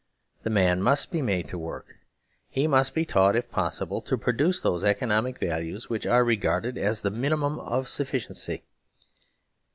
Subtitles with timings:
[0.41, 1.93] The man must bemadeto work.
[2.55, 7.01] Hemust betaught, if pos sible, to produce those economic values, which are re garded as
[7.01, 8.63] the minimum of sufficiency.